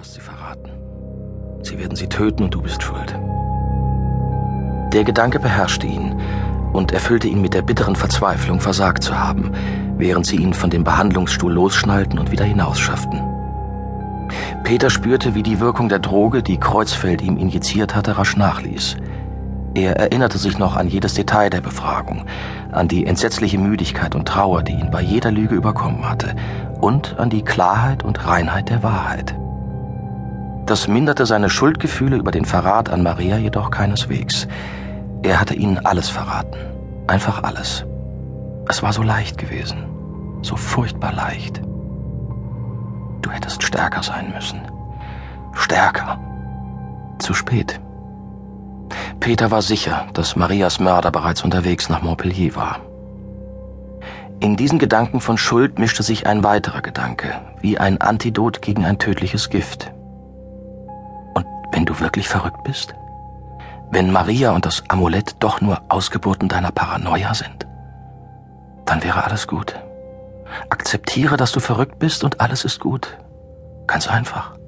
hast 0.00 0.14
sie 0.14 0.20
verraten. 0.20 0.70
Sie 1.62 1.78
werden 1.78 1.94
sie 1.94 2.06
töten 2.06 2.44
und 2.44 2.54
du 2.54 2.62
bist 2.62 2.82
schuld. 2.82 3.14
Der 4.94 5.04
Gedanke 5.04 5.38
beherrschte 5.38 5.86
ihn 5.86 6.18
und 6.72 6.92
erfüllte 6.92 7.28
ihn 7.28 7.42
mit 7.42 7.52
der 7.52 7.60
bitteren 7.60 7.96
Verzweiflung, 7.96 8.60
versagt 8.60 9.02
zu 9.02 9.18
haben, 9.18 9.52
während 9.98 10.24
sie 10.24 10.36
ihn 10.36 10.54
von 10.54 10.70
dem 10.70 10.84
Behandlungsstuhl 10.84 11.52
losschnallten 11.52 12.18
und 12.18 12.30
wieder 12.30 12.46
hinausschafften. 12.46 13.20
Peter 14.64 14.88
spürte, 14.88 15.34
wie 15.34 15.42
die 15.42 15.60
Wirkung 15.60 15.90
der 15.90 15.98
Droge, 15.98 16.42
die 16.42 16.58
Kreuzfeld 16.58 17.20
ihm 17.20 17.36
injiziert 17.36 17.94
hatte, 17.94 18.16
rasch 18.16 18.36
nachließ. 18.38 18.96
Er 19.74 19.96
erinnerte 19.96 20.38
sich 20.38 20.58
noch 20.58 20.76
an 20.76 20.88
jedes 20.88 21.12
Detail 21.12 21.50
der 21.50 21.60
Befragung, 21.60 22.24
an 22.72 22.88
die 22.88 23.04
entsetzliche 23.04 23.58
Müdigkeit 23.58 24.14
und 24.14 24.26
Trauer, 24.26 24.62
die 24.62 24.72
ihn 24.72 24.90
bei 24.90 25.02
jeder 25.02 25.30
Lüge 25.30 25.56
überkommen 25.56 26.08
hatte, 26.08 26.34
und 26.80 27.18
an 27.18 27.28
die 27.28 27.42
Klarheit 27.42 28.02
und 28.02 28.26
Reinheit 28.26 28.70
der 28.70 28.82
Wahrheit. 28.82 29.34
Das 30.70 30.86
minderte 30.86 31.26
seine 31.26 31.50
Schuldgefühle 31.50 32.14
über 32.14 32.30
den 32.30 32.44
Verrat 32.44 32.90
an 32.90 33.02
Maria 33.02 33.36
jedoch 33.38 33.72
keineswegs. 33.72 34.46
Er 35.24 35.40
hatte 35.40 35.54
ihnen 35.54 35.84
alles 35.84 36.08
verraten. 36.08 36.60
Einfach 37.08 37.42
alles. 37.42 37.84
Es 38.68 38.80
war 38.80 38.92
so 38.92 39.02
leicht 39.02 39.36
gewesen. 39.36 39.78
So 40.42 40.54
furchtbar 40.54 41.12
leicht. 41.12 41.60
Du 43.20 43.30
hättest 43.32 43.64
stärker 43.64 44.04
sein 44.04 44.32
müssen. 44.32 44.60
Stärker. 45.54 46.20
Zu 47.18 47.34
spät. 47.34 47.80
Peter 49.18 49.50
war 49.50 49.62
sicher, 49.62 50.06
dass 50.12 50.36
Marias 50.36 50.78
Mörder 50.78 51.10
bereits 51.10 51.42
unterwegs 51.42 51.88
nach 51.88 52.02
Montpellier 52.02 52.54
war. 52.54 52.78
In 54.38 54.56
diesen 54.56 54.78
Gedanken 54.78 55.20
von 55.20 55.36
Schuld 55.36 55.80
mischte 55.80 56.04
sich 56.04 56.28
ein 56.28 56.44
weiterer 56.44 56.80
Gedanke, 56.80 57.40
wie 57.60 57.76
ein 57.76 58.00
Antidot 58.00 58.62
gegen 58.62 58.84
ein 58.84 58.98
tödliches 58.98 59.50
Gift. 59.50 59.90
Wenn 61.80 61.86
du 61.86 61.98
wirklich 61.98 62.28
verrückt 62.28 62.62
bist? 62.62 62.94
Wenn 63.90 64.12
Maria 64.12 64.50
und 64.50 64.66
das 64.66 64.84
Amulett 64.88 65.36
doch 65.38 65.62
nur 65.62 65.80
Ausgeburten 65.88 66.46
deiner 66.46 66.72
Paranoia 66.72 67.32
sind? 67.32 67.66
Dann 68.84 69.02
wäre 69.02 69.24
alles 69.24 69.48
gut. 69.48 69.80
Akzeptiere, 70.68 71.38
dass 71.38 71.52
du 71.52 71.60
verrückt 71.60 71.98
bist 71.98 72.22
und 72.22 72.38
alles 72.38 72.66
ist 72.66 72.80
gut. 72.80 73.16
Ganz 73.86 74.08
einfach. 74.08 74.58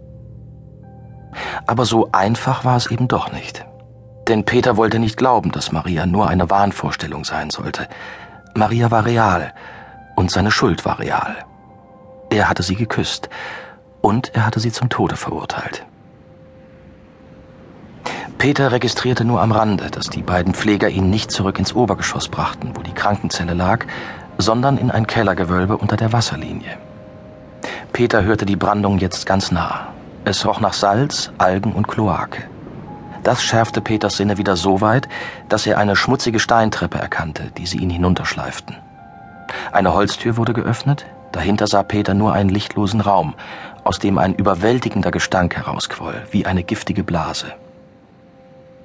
Aber 1.66 1.84
so 1.84 2.08
einfach 2.12 2.64
war 2.64 2.78
es 2.78 2.90
eben 2.90 3.08
doch 3.08 3.30
nicht. 3.30 3.62
Denn 4.26 4.46
Peter 4.46 4.78
wollte 4.78 4.98
nicht 4.98 5.18
glauben, 5.18 5.52
dass 5.52 5.70
Maria 5.70 6.06
nur 6.06 6.30
eine 6.30 6.48
Wahnvorstellung 6.48 7.26
sein 7.26 7.50
sollte. 7.50 7.88
Maria 8.54 8.90
war 8.90 9.04
real 9.04 9.52
und 10.16 10.30
seine 10.30 10.50
Schuld 10.50 10.86
war 10.86 10.98
real. 10.98 11.44
Er 12.30 12.48
hatte 12.48 12.62
sie 12.62 12.74
geküsst 12.74 13.28
und 14.00 14.34
er 14.34 14.46
hatte 14.46 14.60
sie 14.60 14.72
zum 14.72 14.88
Tode 14.88 15.16
verurteilt. 15.16 15.84
Peter 18.42 18.72
registrierte 18.72 19.24
nur 19.24 19.40
am 19.40 19.52
Rande, 19.52 19.88
dass 19.88 20.06
die 20.06 20.20
beiden 20.20 20.52
Pfleger 20.52 20.88
ihn 20.88 21.10
nicht 21.10 21.30
zurück 21.30 21.60
ins 21.60 21.76
Obergeschoss 21.76 22.26
brachten, 22.26 22.72
wo 22.74 22.82
die 22.82 22.92
Krankenzelle 22.92 23.54
lag, 23.54 23.86
sondern 24.36 24.78
in 24.78 24.90
ein 24.90 25.06
Kellergewölbe 25.06 25.76
unter 25.76 25.96
der 25.96 26.12
Wasserlinie. 26.12 26.76
Peter 27.92 28.24
hörte 28.24 28.44
die 28.44 28.56
Brandung 28.56 28.98
jetzt 28.98 29.26
ganz 29.26 29.52
nah. 29.52 29.92
Es 30.24 30.44
roch 30.44 30.58
nach 30.58 30.72
Salz, 30.72 31.30
Algen 31.38 31.72
und 31.72 31.86
Kloake. 31.86 32.42
Das 33.22 33.44
schärfte 33.44 33.80
Peters 33.80 34.16
Sinne 34.16 34.38
wieder 34.38 34.56
so 34.56 34.80
weit, 34.80 35.08
dass 35.48 35.64
er 35.64 35.78
eine 35.78 35.94
schmutzige 35.94 36.40
Steintreppe 36.40 36.98
erkannte, 36.98 37.52
die 37.56 37.66
sie 37.66 37.78
ihn 37.78 37.90
hinunterschleiften. 37.90 38.74
Eine 39.70 39.94
Holztür 39.94 40.36
wurde 40.36 40.52
geöffnet, 40.52 41.06
dahinter 41.30 41.68
sah 41.68 41.84
Peter 41.84 42.12
nur 42.12 42.32
einen 42.32 42.50
lichtlosen 42.50 43.02
Raum, 43.02 43.34
aus 43.84 44.00
dem 44.00 44.18
ein 44.18 44.34
überwältigender 44.34 45.12
Gestank 45.12 45.54
herausquoll, 45.54 46.24
wie 46.32 46.44
eine 46.44 46.64
giftige 46.64 47.04
Blase. 47.04 47.52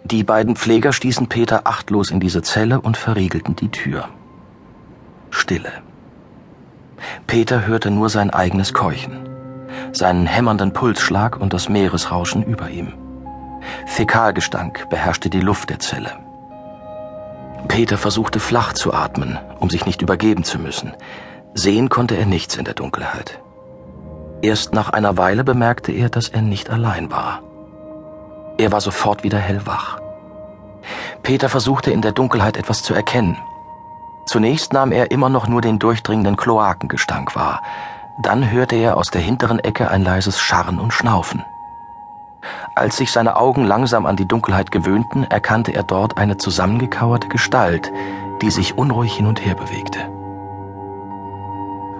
Die 0.10 0.24
beiden 0.24 0.56
Pfleger 0.56 0.94
stießen 0.94 1.28
Peter 1.28 1.68
achtlos 1.68 2.12
in 2.12 2.22
diese 2.22 2.42
Zelle 2.42 2.80
und 2.80 2.96
verriegelten 2.96 3.58
die 3.58 3.68
Tür. 3.68 4.08
Stille. 5.32 5.72
Peter 7.28 7.68
hörte 7.68 7.92
nur 7.92 8.08
sein 8.08 8.30
eigenes 8.30 8.74
Keuchen, 8.74 9.28
seinen 9.92 10.26
hämmernden 10.26 10.72
Pulsschlag 10.72 11.38
und 11.42 11.52
das 11.52 11.68
Meeresrauschen 11.68 12.42
über 12.42 12.70
ihm. 12.70 12.94
Fäkalgestank 13.86 14.90
beherrschte 14.90 15.30
die 15.30 15.42
Luft 15.42 15.72
der 15.72 15.80
Zelle. 15.80 16.14
Peter 17.68 17.98
versuchte 17.98 18.40
flach 18.40 18.72
zu 18.72 18.94
atmen, 18.94 19.38
um 19.60 19.70
sich 19.70 19.86
nicht 19.86 20.02
übergeben 20.02 20.46
zu 20.46 20.58
müssen. 20.58 20.94
Sehen 21.54 21.90
konnte 21.90 22.16
er 22.16 22.26
nichts 22.26 22.56
in 22.56 22.64
der 22.64 22.76
Dunkelheit. 22.76 23.42
Erst 24.42 24.74
nach 24.74 24.90
einer 24.90 25.18
Weile 25.18 25.44
bemerkte 25.44 25.92
er, 25.92 26.08
dass 26.08 26.30
er 26.30 26.42
nicht 26.42 26.70
allein 26.70 27.12
war. 27.12 27.42
Er 28.58 28.72
war 28.72 28.82
sofort 28.82 29.24
wieder 29.24 29.38
hellwach. 29.38 30.00
Peter 31.24 31.50
versuchte 31.50 31.92
in 31.92 32.02
der 32.02 32.12
Dunkelheit 32.12 32.58
etwas 32.58 32.84
zu 32.84 32.94
erkennen. 32.94 33.38
Zunächst 34.26 34.74
nahm 34.74 34.92
er 34.92 35.12
immer 35.12 35.30
noch 35.30 35.48
nur 35.48 35.62
den 35.62 35.80
durchdringenden 35.80 36.38
Kloakengestank 36.38 37.36
wahr. 37.36 37.62
Dann 38.22 38.50
hörte 38.50 38.76
er 38.76 38.98
aus 38.98 39.12
der 39.12 39.22
hinteren 39.22 39.60
Ecke 39.60 39.90
ein 39.90 40.04
leises 40.04 40.40
Scharren 40.40 40.80
und 40.80 40.92
Schnaufen. 40.92 41.46
Als 42.76 42.98
sich 42.98 43.12
seine 43.12 43.36
Augen 43.36 43.66
langsam 43.66 44.06
an 44.06 44.16
die 44.16 44.28
Dunkelheit 44.28 44.72
gewöhnten, 44.72 45.24
erkannte 45.24 45.74
er 45.74 45.84
dort 45.84 46.18
eine 46.18 46.38
zusammengekauerte 46.38 47.28
Gestalt, 47.28 47.92
die 48.42 48.52
sich 48.52 48.78
unruhig 48.78 49.16
hin 49.16 49.28
und 49.28 49.44
her 49.46 49.56
bewegte. 49.56 50.00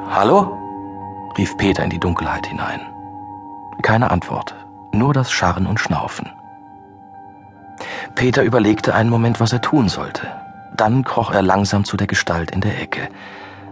Hallo? 0.10 0.58
rief 1.38 1.58
Peter 1.58 1.84
in 1.84 1.90
die 1.90 2.00
Dunkelheit 2.00 2.48
hinein. 2.48 2.82
Keine 3.82 4.10
Antwort, 4.10 4.56
nur 4.92 5.14
das 5.14 5.32
Scharren 5.32 5.68
und 5.68 5.80
Schnaufen. 5.80 6.32
Peter 8.16 8.44
überlegte 8.44 8.96
einen 8.96 9.10
Moment, 9.10 9.40
was 9.40 9.54
er 9.54 9.62
tun 9.62 9.90
sollte. 9.90 10.28
Dann 10.76 11.04
kroch 11.04 11.32
er 11.32 11.42
langsam 11.42 11.84
zu 11.86 11.98
der 11.98 12.08
Gestalt 12.08 12.52
in 12.52 12.62
der 12.62 12.80
Ecke. 12.82 13.10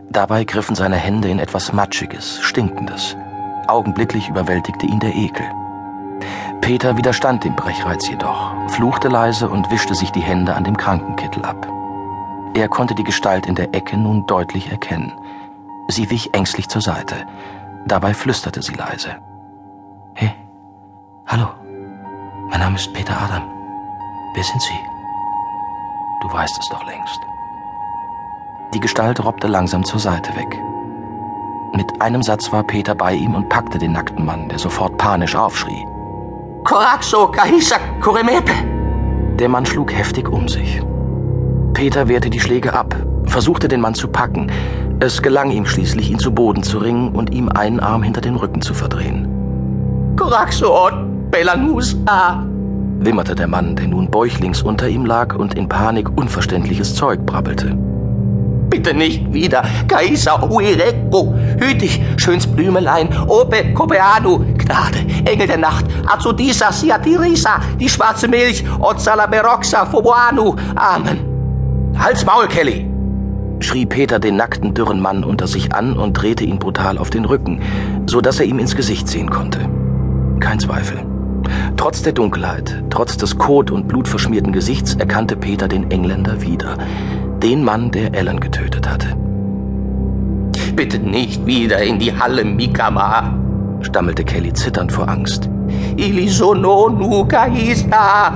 Dabei 0.09 0.43
griffen 0.43 0.75
seine 0.75 0.97
Hände 0.97 1.29
in 1.29 1.39
etwas 1.39 1.73
Matschiges, 1.73 2.39
Stinkendes. 2.41 3.15
Augenblicklich 3.67 4.29
überwältigte 4.29 4.85
ihn 4.85 4.99
der 4.99 5.15
Ekel. 5.15 5.45
Peter 6.61 6.97
widerstand 6.97 7.43
dem 7.43 7.55
Brechreiz 7.55 8.07
jedoch, 8.09 8.53
fluchte 8.69 9.07
leise 9.07 9.49
und 9.49 9.69
wischte 9.71 9.93
sich 9.93 10.11
die 10.11 10.21
Hände 10.21 10.55
an 10.55 10.63
dem 10.63 10.77
Krankenkittel 10.77 11.43
ab. 11.45 11.67
Er 12.55 12.69
konnte 12.69 12.95
die 12.95 13.03
Gestalt 13.03 13.45
in 13.45 13.55
der 13.55 13.73
Ecke 13.75 13.97
nun 13.97 14.25
deutlich 14.25 14.71
erkennen. 14.71 15.11
Sie 15.89 16.09
wich 16.09 16.33
ängstlich 16.33 16.69
zur 16.69 16.81
Seite. 16.81 17.27
Dabei 17.85 18.13
flüsterte 18.13 18.61
sie 18.61 18.73
leise. 18.73 19.17
Hey, 20.15 20.33
hallo, 21.27 21.49
mein 22.49 22.59
Name 22.59 22.77
ist 22.77 22.93
Peter 22.93 23.19
Adam. 23.21 23.54
Wer 24.35 24.43
sind 24.43 24.61
Sie? 24.61 24.79
Du 26.21 26.31
weißt 26.31 26.57
es 26.59 26.69
doch 26.69 26.85
längst. 26.85 27.21
Die 28.73 28.81
Gestalt 28.81 29.23
robbte 29.23 29.47
langsam 29.47 29.85
zur 29.85 29.99
Seite 29.99 30.35
weg. 30.35 30.61
Mit 31.73 32.01
einem 32.01 32.21
Satz 32.21 32.51
war 32.51 32.63
Peter 32.63 32.93
bei 32.95 33.13
ihm 33.13 33.33
und 33.33 33.47
packte 33.47 33.77
den 33.77 33.93
nackten 33.93 34.25
Mann, 34.25 34.49
der 34.49 34.59
sofort 34.59 34.97
panisch 34.97 35.35
aufschrie. 35.35 35.85
Coraxo, 36.65 37.27
Kahisa, 37.27 37.77
Kuremepe! 38.01 38.51
Der 39.39 39.47
Mann 39.47 39.65
schlug 39.65 39.93
heftig 39.93 40.27
um 40.27 40.49
sich. 40.49 40.81
Peter 41.73 42.09
wehrte 42.09 42.29
die 42.29 42.39
Schläge 42.39 42.73
ab, 42.73 42.93
versuchte 43.27 43.69
den 43.69 43.79
Mann 43.79 43.93
zu 43.93 44.09
packen. 44.09 44.51
Es 44.99 45.21
gelang 45.21 45.51
ihm 45.51 45.65
schließlich, 45.65 46.11
ihn 46.11 46.19
zu 46.19 46.33
Boden 46.33 46.63
zu 46.63 46.79
ringen 46.79 47.15
und 47.15 47.33
ihm 47.33 47.47
einen 47.49 47.79
Arm 47.79 48.03
hinter 48.03 48.21
den 48.21 48.35
Rücken 48.35 48.61
zu 48.61 48.73
verdrehen. 48.73 50.13
Coraxo, 50.17 50.89
Belanusa! 51.31 52.45
Wimmerte 52.99 53.35
der 53.35 53.47
Mann, 53.47 53.75
der 53.75 53.87
nun 53.87 54.09
bäuchlings 54.09 54.61
unter 54.61 54.87
ihm 54.87 55.05
lag 55.05 55.35
und 55.35 55.55
in 55.55 55.69
Panik 55.69 56.09
unverständliches 56.17 56.95
Zeug 56.95 57.25
brabbelte. 57.25 57.77
Bitte 58.69 58.93
nicht 58.93 59.31
wieder. 59.31 59.63
Kaisa 59.87 60.41
Uireko. 60.49 61.33
Hüt 61.59 61.81
dich, 61.81 62.01
schöns 62.17 62.47
Blümelein. 62.47 63.09
Ope 63.27 63.73
Copeanu. 63.73 64.39
Gnade, 64.57 64.99
Engel 65.25 65.47
der 65.47 65.57
Nacht. 65.57 65.85
Azudisa 66.07 66.71
Siatirisa. 66.71 67.59
Die 67.79 67.87
schwarze 67.87 68.27
Milch. 68.27 68.65
Ozala 68.79 69.27
Beroxa 69.27 69.85
Foboanu. 69.85 70.55
Amen. 70.75 71.19
Halt's 71.97 72.25
Maul, 72.25 72.47
Kelly! 72.47 72.89
schrie 73.61 73.85
Peter 73.85 74.19
den 74.19 74.35
nackten, 74.35 74.73
dürren 74.73 75.01
Mann 75.01 75.23
unter 75.23 75.47
sich 75.47 75.73
an 75.73 75.97
und 75.97 76.13
drehte 76.13 76.43
ihn 76.43 76.59
brutal 76.59 76.97
auf 76.97 77.09
den 77.09 77.25
Rücken, 77.25 77.61
so 78.05 78.21
dass 78.21 78.39
er 78.39 78.45
ihm 78.45 78.59
ins 78.59 78.75
Gesicht 78.75 79.07
sehen 79.07 79.29
konnte. 79.29 79.59
Kein 80.39 80.59
Zweifel. 80.59 81.14
Trotz 81.77 82.01
der 82.01 82.13
Dunkelheit, 82.13 82.83
trotz 82.89 83.17
des 83.17 83.37
kot- 83.37 83.71
und 83.71 83.87
blutverschmierten 83.87 84.51
Gesichts 84.53 84.95
erkannte 84.95 85.35
Peter 85.35 85.67
den 85.67 85.91
Engländer 85.91 86.41
wieder. 86.41 86.77
Den 87.43 87.63
Mann, 87.63 87.91
der 87.91 88.13
Ellen 88.13 88.39
getötet 88.39 88.89
hatte. 88.89 89.15
Bitte 90.75 90.99
nicht 90.99 91.45
wieder 91.45 91.81
in 91.83 91.99
die 91.99 92.17
Halle, 92.17 92.43
Mikama, 92.43 93.37
stammelte 93.81 94.23
Kelly 94.23 94.53
zitternd 94.53 94.91
vor 94.91 95.07
Angst. 95.07 95.49
Ilisononu 95.97 97.25
Kaisa! 97.27 98.33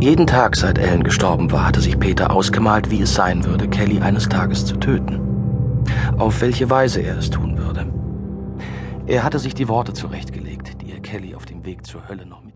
Jeden 0.00 0.26
Tag, 0.26 0.56
seit 0.56 0.78
Ellen 0.78 1.04
gestorben 1.04 1.52
war, 1.52 1.66
hatte 1.66 1.80
sich 1.80 1.98
Peter 1.98 2.32
ausgemalt, 2.32 2.90
wie 2.90 3.02
es 3.02 3.14
sein 3.14 3.44
würde, 3.44 3.68
Kelly 3.68 4.00
eines 4.00 4.28
Tages 4.28 4.66
zu 4.66 4.76
töten. 4.76 5.20
Auf 6.18 6.40
welche 6.40 6.68
Weise 6.70 7.00
er 7.00 7.18
es 7.18 7.30
tun 7.30 7.56
würde. 7.56 7.86
Er 9.06 9.24
hatte 9.24 9.38
sich 9.38 9.54
die 9.54 9.68
Worte 9.68 9.92
zurechtgelegt, 9.92 10.82
die 10.82 10.92
er 10.92 11.00
Kelly 11.00 11.34
auf 11.34 11.46
dem 11.46 11.51
Weg 11.72 11.86
zur 11.86 12.06
Hölle 12.06 12.26
noch 12.26 12.42
mit 12.42 12.51